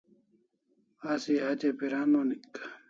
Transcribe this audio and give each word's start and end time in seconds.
Asi 1.11 1.33
hatya 1.43 1.69
piran 1.77 2.11
onik 2.19 2.53